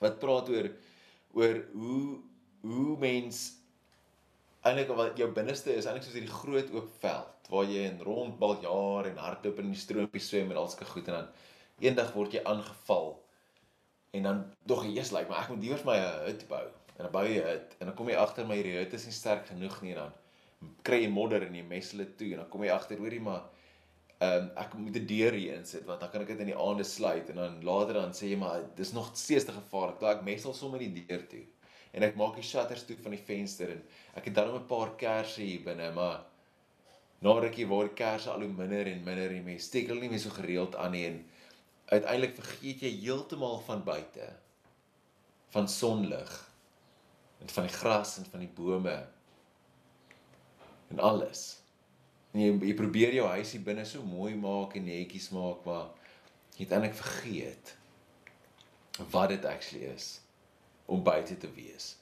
[0.00, 0.70] wat praat oor
[1.32, 2.18] oor hoe
[2.60, 3.52] hoe mens
[4.68, 8.56] eintlik wat jou binneste is eintlik soos hierdie groot oop veld waar jy in rondbal
[8.64, 11.28] jaar en hardloop in die stroompie swem en alske goed en dan
[11.84, 13.12] eendag word jy aangeval
[14.16, 15.98] en dan dog jy eers lyk like, maar ek moet iewers my
[16.28, 18.78] hut bou en dan bou jy 'n hut en dan kom jy agter my hierdie
[18.78, 20.12] hut is nie sterk genoeg nie en dan
[20.86, 23.42] kry jy modder en jy mes hulle toe en dan kom jy agter hoorie maar
[24.24, 26.60] ehm um, ek moet 'n deur hier insit want dan kan ek dit in die
[26.66, 30.00] aande sluit en dan later dan sê jy maar dis nog steeds te gevaarlik.
[30.00, 31.44] Daai ek mesel sommer die deur toe
[31.94, 33.82] en ek maak die shutters toe van die venster en
[34.18, 36.24] ek het dan 'n paar kersse hier binne, maar
[37.22, 40.10] na rukkie word die kersse al hoe minder en minder en mense steek hulle nie
[40.10, 41.24] meer so gereeld aan nie en
[41.86, 44.32] uiteindelik vergeet jy heeltemal van buite
[45.54, 46.50] van sonlig
[47.40, 49.06] en van die gras en van die bome
[50.90, 51.60] en alles.
[52.32, 55.92] En jy jy probeer jou huisie binne so mooi maak en netjies maak, maar
[56.56, 57.76] jy het eintlik vergeet
[59.10, 60.23] wat dit actually is
[60.86, 61.94] om buite te wees.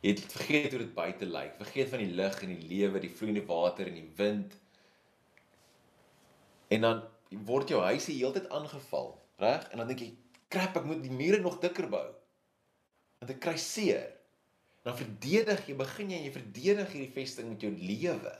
[0.00, 1.56] Jy het vergeet hoe dit buite lyk.
[1.58, 4.56] Vergeet van die lig en die lewe, die vloeiende water en die wind.
[6.68, 7.02] En dan
[7.48, 9.66] word jou huisie heeltyd aangeval, reg?
[9.70, 10.10] En dan dink jy,
[10.48, 12.06] "Krap, ek moet die mure nog dikker bou."
[13.18, 14.12] Want ek kry seer.
[14.84, 18.38] Dan verdedig jy, begin jy en jy verdedig hierdie vesting met jou lewe.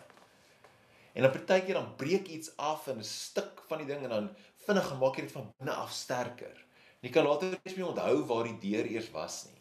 [1.17, 4.37] En dan partykeer dan breek iets af in 'n stuk van die ding en dan
[4.67, 6.65] vinnig maak jy dit van binne af sterker.
[7.01, 9.61] Jy kan later nie meer onthou waar die deur eers was nie.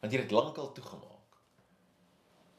[0.00, 1.16] Want jy het lankal toegemaak.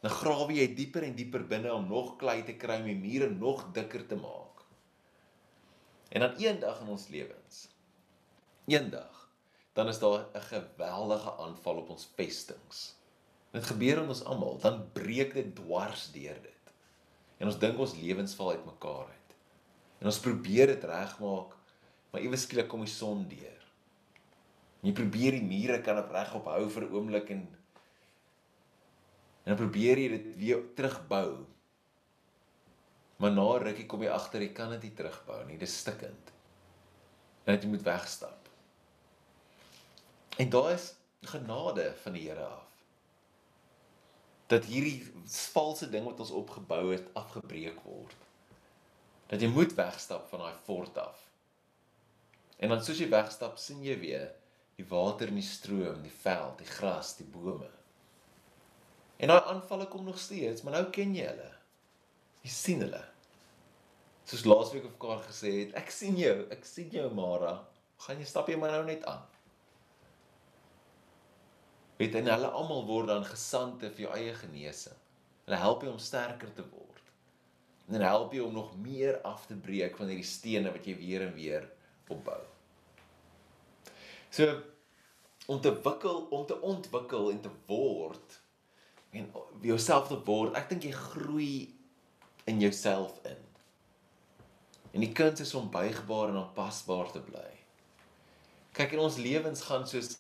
[0.02, 3.30] Dan grawe jy dieper en dieper binne om nog klei te kry om die mure
[3.30, 4.66] nog dikker te maak.
[6.10, 7.68] En dan eendag in ons lewens.
[8.66, 9.22] Eendag
[9.74, 12.96] dan is daar 'n geweldige aanval op ons vestings.
[13.52, 16.74] Dit gebeur aan ons almal, dan breek dit dwars deur dit.
[17.38, 19.36] En ons dink ons lewens val uitmekaar uit.
[19.98, 21.56] En ons probeer dit regmaak,
[22.10, 23.61] maar iewes skielik kom die son deur.
[24.82, 27.42] Jy probeer die mure kan op regop hou vir 'n oomblik en
[29.44, 31.46] en dan probeer jy dit weer terugbou.
[33.18, 36.32] Maar na rukkie kom jy agter jy kan dit nie terugbou nie, dit is stikkend.
[37.46, 38.50] En jy moet wegstap.
[40.38, 42.72] En daar is genade van die Here af
[44.52, 45.00] dat hierdie
[45.54, 48.16] valse ding wat ons opgebou het afgebreek word.
[49.32, 51.20] Dat jy moet wegstap van daai fort af.
[52.60, 54.28] En dan soos jy wegstap, sien jy weer
[54.82, 57.70] die water in die stroom, die veld, die gras, die bome.
[59.22, 61.50] En daai aanvalle kom nog steeds, maar nou ken jy hulle.
[62.42, 63.02] Jy sien hulle.
[64.26, 67.60] Soos laasweek of mekaar gesê het, ek sien jou, ek sien jou Mara.
[68.02, 69.28] Gaan jy stap jy maar nou net aan.
[72.00, 74.98] Weet en hulle almal word dan gesante vir jou eie genesing.
[75.46, 77.12] Hulle help jou om sterker te word.
[77.86, 80.98] En hulle help jou om nog meer af te breek van hierdie stene wat jy
[80.98, 81.70] weer en weer
[82.10, 82.42] opbou.
[84.32, 84.48] So
[85.52, 88.38] om te wikkel, om te ontwikkel en te word
[89.12, 89.28] en
[89.66, 91.56] jouself te word, ek dink jy groei
[92.48, 93.42] in jouself in.
[94.96, 97.50] En die kuns is om buigbaar en aanpasbaar te bly.
[98.76, 100.16] Kyk in ons lewens gaan soos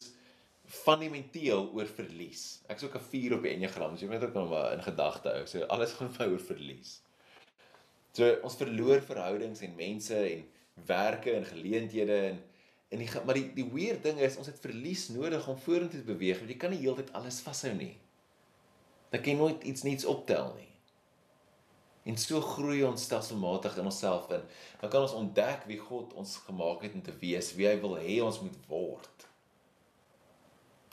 [0.72, 2.62] fundamenteel oor verlies.
[2.72, 5.30] Ek's ook 'n 4 op die Enneagram, so jy weet ook nog maar in gedagte
[5.30, 5.46] hou.
[5.48, 7.02] So alles gaan vir oor verlies.
[8.12, 10.48] So ons verloor verhoudings en mense en
[10.86, 12.44] werke en geleenthede en
[12.92, 16.08] en die maar die die weird ding is ons het verlies nodig om vorentoe te
[16.08, 16.42] beweeg.
[16.42, 17.96] Want jy kan nie heeltyd alles vashou nie.
[19.12, 20.68] Dan kan jy nooit iets niets optel nie.
[22.04, 24.44] En so groei ons stelselmatig in onsself in.
[24.82, 27.98] Dan kan ons ontdek wie God ons gemaak het om te wees, wie hy wil
[28.02, 29.28] hê ons moet word.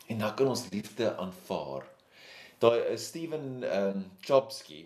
[0.09, 1.87] En dan kan ons liefde aanvaar.
[2.61, 4.83] Daai uh, Steven um Chomsky,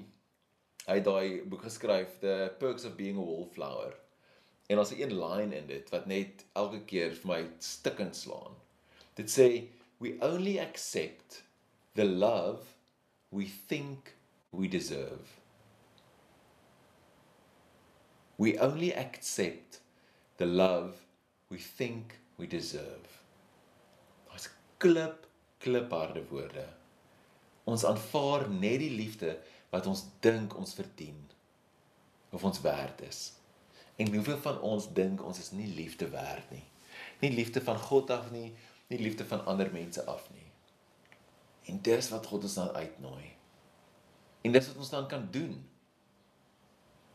[0.87, 3.97] hy het daai boek geskryf The Perks of Being a Wallflower.
[4.73, 8.57] En daar's 'n een line in dit wat net elke keer vir my stikkend slaan.
[9.15, 9.69] Dit sê
[10.01, 11.45] we only accept
[11.95, 12.65] the love
[13.29, 14.17] we think
[14.51, 15.29] we deserve.
[18.37, 19.83] We only accept
[20.37, 20.95] the love
[21.49, 23.23] we think we deserve
[24.83, 25.27] klip
[25.63, 26.65] klipharde woorde.
[27.71, 29.37] Ons aanvaar net die liefde
[29.71, 31.21] wat ons dink ons verdien
[32.35, 33.21] of ons werd is.
[33.97, 36.65] En hoeveel van ons dink ons is nie liefde werd nie.
[37.21, 38.53] Nie liefde van God af nie,
[38.89, 40.49] nie liefde van ander mense af nie.
[41.71, 43.31] En dis wat God ons dan uitnooi.
[44.43, 45.55] En dis wat ons dan kan doen.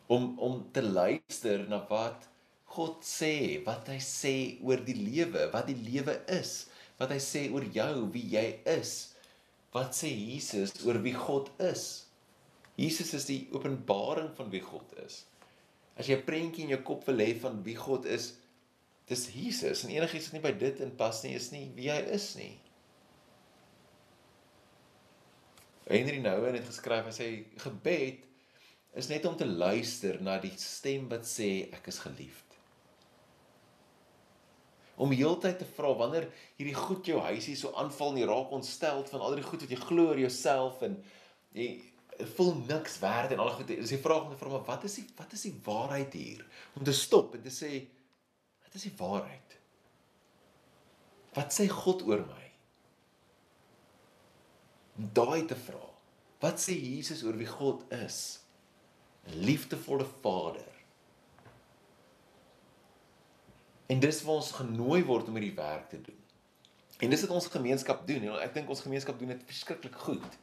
[0.08, 2.30] Om om te luister na wat
[2.78, 7.46] God sê, wat hy sê oor die lewe, wat die lewe is wat hy sê
[7.54, 9.14] oor jou, wie jy is.
[9.74, 12.08] Wat sê Jesus oor wie God is?
[12.78, 15.24] Jesus is die openbaring van wie God is.
[15.98, 18.36] As jy 'n prentjie in jou kop wil hê van wie God is,
[19.08, 22.36] dis Jesus en enigiets wat nie by dit inpas nie, is nie wie hy is
[22.36, 22.60] nie.
[25.88, 27.28] Henry Nouwen het geskryf hy sê
[27.64, 28.26] gebed
[28.94, 32.48] is net om te luister na die stem wat sê ek is geliefd
[34.98, 36.26] om heeltyd te vra wanneer
[36.58, 39.74] hierdie goed jou huisie so aanval en jy raak ontsteld van al die goed wat
[39.74, 40.98] jy glo oor jouself en
[41.54, 41.68] jy
[42.26, 43.68] voel niks werd en al goed.
[43.68, 46.46] Dis die vraag om te vra maar wat is die wat is die waarheid hier?
[46.74, 47.72] Om te stop en te sê
[48.64, 49.58] wat is die waarheid?
[51.38, 52.48] Wat sê God oor my?
[54.98, 55.86] Om daai te vra
[56.42, 58.40] wat sê Jesus oor wie God is?
[59.28, 60.68] 'n liefdevolle Vader.
[63.88, 66.20] En dis waar ons genooi word om hierdie werk te doen.
[67.00, 68.24] En dis wat ons gemeenskap doen.
[68.24, 70.38] En ek dink ons gemeenskap doen dit verskriklik goed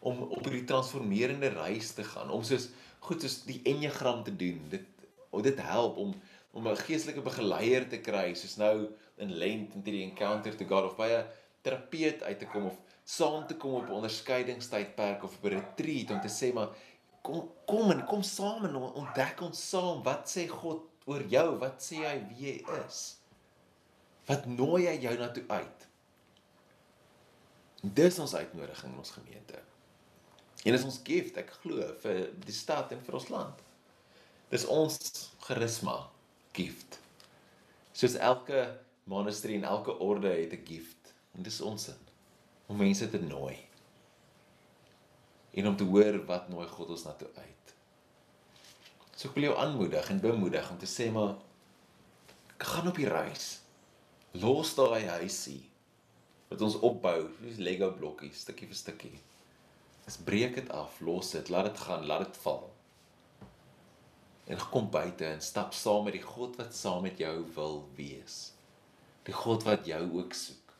[0.00, 2.68] om op hierdie transformerende reis te gaan, om soos
[3.04, 4.60] goed soos die enneagram te doen.
[4.72, 4.86] Dit
[5.30, 6.14] of dit help om
[6.52, 10.84] om 'n geestelike begeleier te kry, soos nou in Lent met hierdie encounter to God
[10.84, 11.26] of by 'n
[11.62, 16.10] terapeut uit te kom of saam te kom op 'n onderskeidingstydperk of op 'n retreat
[16.10, 16.68] om te sê maar
[17.22, 21.82] kom kom en kom saam en ontdek ons saam wat sê God oor jou, wat
[21.82, 23.16] sê hy wie jy is?
[24.26, 25.86] Wat nooi hy jou na toe uit?
[27.82, 29.69] Dis ons uitnodiging in ons gemeente.
[30.64, 33.62] En dis ons gift, ek glo, vir die stad en vir ons land.
[34.52, 34.98] Dis ons
[35.46, 35.96] charisma
[36.56, 36.98] gift.
[37.96, 38.66] Soos elke
[39.10, 41.14] monastery en elke orde het 'n gift.
[41.34, 42.08] En dis ons in
[42.66, 43.56] om mense te nooi.
[45.52, 47.74] En om te hoor wat nooi God ons na toe uit.
[49.16, 51.34] So ek wil jou aanmoedig en bemoedig om te sê maar
[52.58, 53.60] gaan op die reis.
[54.32, 55.64] Los daai huisie
[56.48, 59.18] wat ons opbou, soos Lego blokkies, stukkie vir stukkie.
[60.10, 62.64] Dis breek dit af, los dit, laat dit gaan, laat dit val.
[64.50, 68.38] En kom buite en stap saam met die God wat saam met jou wil wees.
[69.28, 70.74] Die God wat jou ook soek.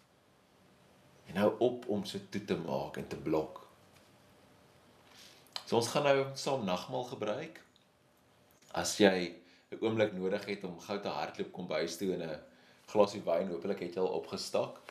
[1.31, 3.63] En nou op om so toe te maak en te blok.
[5.63, 7.63] So ons gaan nou saam nagmaal gebruik.
[8.75, 9.15] As jy
[9.71, 12.43] 'n oomblik nodig het om gou te hardloop kom by huis toe en 'n
[12.91, 14.83] glasie wyn, hopelik het jy al opgestak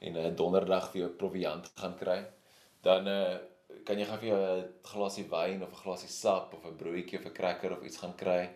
[0.00, 2.26] en 'n donderdag vir jou proviant gaan kry,
[2.82, 3.55] dan uh
[3.86, 7.18] kan jy gou vir jou 'n glasie wyn of 'n glasie sap of 'n broodjie
[7.18, 8.50] of 'n cracker of iets gaan kry.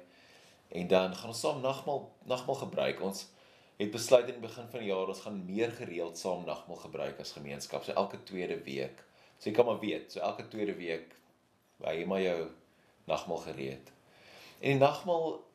[0.69, 3.01] En dan gaan ons saam nagmaal nagmaal gebruik.
[3.01, 3.27] Ons
[3.79, 7.21] het besluit in die begin van die jaar ons gaan meer gereeld saam nagmaal gebruik
[7.21, 7.85] as gemeenskap.
[7.85, 9.05] So elke tweede week.
[9.39, 11.15] So jy kan maar weet, so elke tweede week
[11.85, 12.51] hy maar jou
[13.05, 13.93] nagmaal gereed.
[14.61, 15.50] En die nagmaal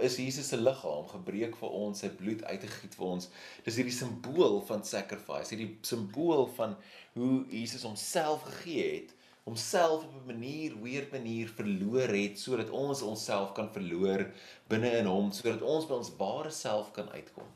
[0.00, 3.28] is Jesus se liggaam gebreek vir ons, sy bloed uitgegiet vir ons.
[3.66, 6.76] Dis hierdie simbool van sacrifice, hierdie simbool van
[7.14, 13.02] hoe Jesus homself gegee het, homself op 'n manier, weird manier verloor het sodat ons
[13.02, 14.30] onsself kan verloor
[14.68, 17.50] binne in hom, sodat ons by ons ware self kan uitkom.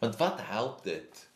[0.00, 1.26] Want wat help dit?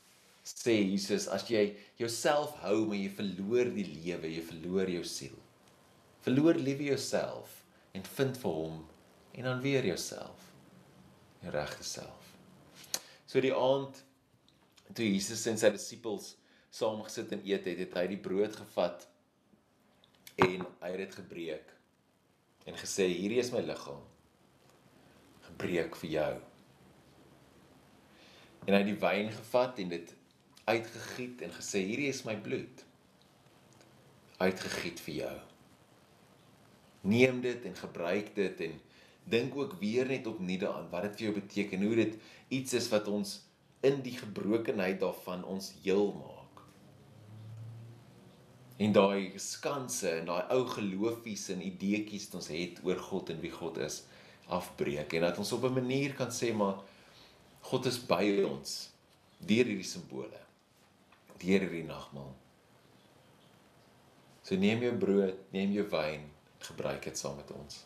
[0.44, 5.38] sê Jesus as jy jouself hou maar jy verloor die lewe, jy verloor jou siel.
[6.24, 7.64] Verloor liewe jouself
[7.96, 8.83] en vind vir hom
[9.34, 10.52] en dan weer jouself.
[11.42, 12.32] Jou regte self.
[13.26, 13.98] So die aand
[14.94, 16.34] toe Jesus en sy disippels
[16.74, 19.06] saam gesit en eet het, het hy die brood gevat
[20.42, 21.70] en hy het dit gebreek
[22.64, 24.02] en gesê hierdie is my liggaam
[25.44, 26.32] gebreek vir jou.
[28.64, 30.14] En hy het die wyn gevat en dit
[30.64, 32.84] uitgegiet en gesê hierdie is my bloed
[34.40, 35.36] uitgegiet vir jou.
[37.04, 38.78] Neem dit en gebruik dit en
[39.24, 42.16] dink ook weer net opnuut daaraan wat dit vir jou beteken, hoe dit
[42.48, 43.40] iets is wat ons
[43.84, 46.64] in die gebrokenheid daarvan ons heel maak.
[48.76, 53.40] En daai skanse en daai ou geloofies en ideetjies wat ons het oor God en
[53.40, 54.02] wie God is,
[54.52, 56.82] afbreek en dat ons op 'n manier kan sê maar
[57.60, 58.90] God is by ons
[59.38, 60.40] deur hierdie simbole,
[61.38, 62.34] deur hierdie nagmaal.
[64.42, 67.84] So neem jou brood, neem jou wyn, gebruik dit saam met ons.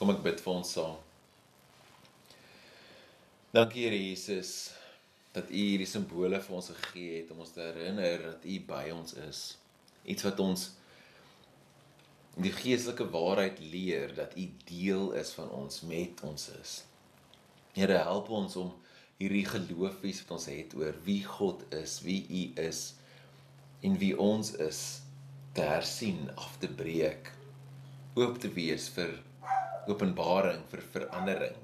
[0.00, 0.94] Kom ek bid vir ons saam.
[3.52, 4.70] Dankie Here Jesus
[5.34, 8.86] dat U hierdie simbole vir ons gegee het om ons te herinner dat U by
[8.94, 9.42] ons is.
[10.08, 10.64] Iets wat ons
[12.40, 16.80] die geestelike waarheid leer dat U deel is van ons met ons is.
[17.76, 18.72] Here help ons om
[19.20, 22.86] hierdie geloofies wat ons het oor wie God is, wie U is
[23.84, 25.02] en wie ons is
[25.52, 27.34] te hersien, af te breek,
[28.16, 29.20] oop te wees vir
[29.88, 31.58] openbaring vir verandering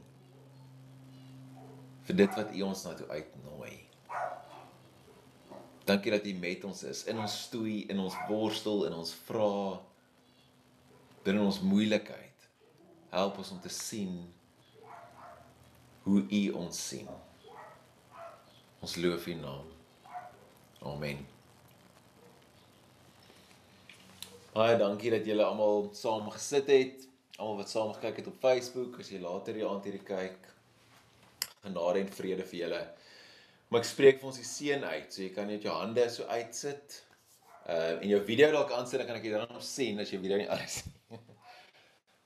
[2.07, 3.75] vir dit wat U ons na toe uitnooi.
[5.87, 9.79] Dankie dat U met ons is in ons stoei, in ons worstel, in ons vra,
[11.27, 12.49] in ons moeilikheid.
[13.11, 14.19] Help ons om te sien
[16.07, 17.09] hoe U ons sien.
[18.83, 19.73] Ons loof U naam.
[20.87, 21.25] Amen.
[24.55, 27.03] Baie dankie dat julle almal saam gesit het
[27.37, 30.49] almal wat saam gekyk het op Facebook, as jy later die aand hierdie kyk,
[31.65, 32.83] genade en vrede vir julle.
[33.69, 36.29] Maar ek spreek vir ons die seën uit, so jy kan net jou hande so
[36.31, 37.01] uitsit.
[37.67, 40.21] Uh en jou video dalk aansit, dan kan ek dit dan nog sien as jy
[40.23, 40.93] video nie alles sien.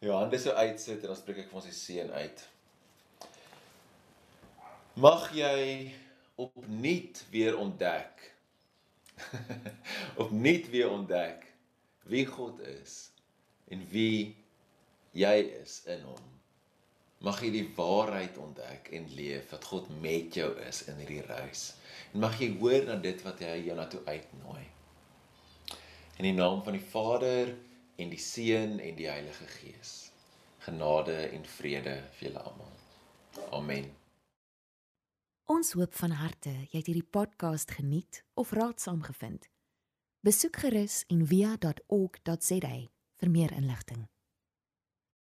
[0.04, 2.44] jou hande so uitsit en dan spreek ek vir ons die seën uit.
[5.00, 5.90] Mag jy
[6.40, 8.30] opnuut weer ontdek
[10.22, 11.44] opnuut weer ontdek
[12.08, 13.10] wie God is
[13.68, 14.36] en wie
[15.16, 16.26] jy is in hom.
[17.20, 21.74] Mag jy die waarheid ontdek en leef dat God met jou is in hierdie reis.
[22.14, 24.64] En mag jy hoor na dit wat hy jou na toe uitnooi.
[26.20, 27.52] In die naam van die Vader
[28.00, 30.10] en die Seun en die Heilige Gees.
[30.64, 32.72] Genade en vrede vir julle almal.
[33.56, 33.90] Amen.
[35.50, 39.48] Ons hoop van harte jy het hierdie podcast geniet of raadsaam gevind.
[40.24, 42.74] Besoek gerus en via.ok.za
[43.20, 44.08] vir meer inligting.